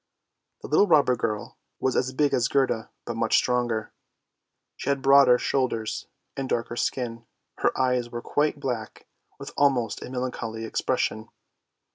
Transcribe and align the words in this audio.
The 0.63 0.67
little 0.67 0.87
robber 0.87 1.15
girl 1.15 1.59
was 1.79 1.95
as 1.95 2.11
big 2.11 2.33
as 2.33 2.47
Gerda, 2.47 2.89
but 3.05 3.15
much 3.15 3.35
stronger; 3.37 3.93
she 4.75 4.89
had 4.89 5.03
broader 5.03 5.37
shoulders, 5.37 6.07
and 6.35 6.49
darker 6.49 6.75
skin, 6.75 7.27
her 7.59 7.79
eyes 7.79 8.09
were 8.09 8.23
quite 8.23 8.59
black, 8.59 9.05
with 9.37 9.51
almost 9.55 10.01
a 10.01 10.09
melancholy 10.09 10.65
expression. 10.65 11.29